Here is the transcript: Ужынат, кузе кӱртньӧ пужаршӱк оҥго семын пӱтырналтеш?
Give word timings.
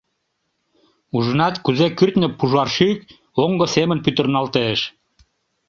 Ужынат, 1.15 1.55
кузе 1.65 1.87
кӱртньӧ 1.97 2.27
пужаршӱк 2.39 2.99
оҥго 3.43 3.65
семын 3.75 3.99
пӱтырналтеш? 4.05 4.79